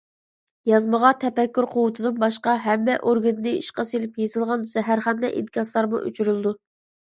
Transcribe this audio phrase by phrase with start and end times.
[0.69, 6.59] يازمىغا تەپەككۇر قۇۋۋىتىدىن باشقا ھەممە ئورگىنىنى ئىشقا سېلىپ يېزىلغان زەھەرخەندە ئىنكاسلارمۇ ئۆچۈرۈلىدۇ.